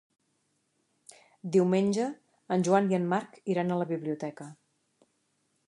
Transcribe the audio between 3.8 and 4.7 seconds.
la biblioteca.